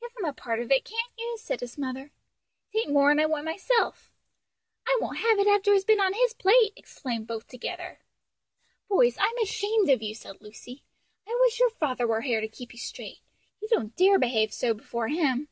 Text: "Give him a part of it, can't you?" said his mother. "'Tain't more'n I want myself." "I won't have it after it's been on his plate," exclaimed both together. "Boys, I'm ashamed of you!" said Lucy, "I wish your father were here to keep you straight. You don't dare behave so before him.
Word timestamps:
"Give 0.00 0.12
him 0.16 0.24
a 0.26 0.32
part 0.32 0.60
of 0.60 0.70
it, 0.70 0.84
can't 0.84 1.10
you?" 1.18 1.36
said 1.40 1.58
his 1.58 1.76
mother. 1.76 2.12
"'Tain't 2.72 2.92
more'n 2.92 3.18
I 3.18 3.26
want 3.26 3.46
myself." 3.46 4.12
"I 4.86 4.96
won't 5.00 5.16
have 5.18 5.40
it 5.40 5.48
after 5.48 5.74
it's 5.74 5.84
been 5.84 5.98
on 5.98 6.12
his 6.12 6.34
plate," 6.34 6.72
exclaimed 6.76 7.26
both 7.26 7.48
together. 7.48 7.98
"Boys, 8.88 9.16
I'm 9.18 9.36
ashamed 9.38 9.90
of 9.90 10.00
you!" 10.00 10.14
said 10.14 10.40
Lucy, 10.40 10.84
"I 11.26 11.36
wish 11.40 11.58
your 11.58 11.70
father 11.70 12.06
were 12.06 12.20
here 12.20 12.40
to 12.40 12.46
keep 12.46 12.72
you 12.72 12.78
straight. 12.78 13.22
You 13.60 13.66
don't 13.66 13.96
dare 13.96 14.20
behave 14.20 14.54
so 14.54 14.72
before 14.72 15.08
him. 15.08 15.48